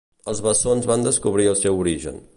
[0.31, 2.23] Els bessons van descobrir el seu origen.